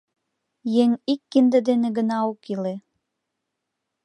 [0.83, 2.75] —Еҥ ик кинде дене гына ок иле.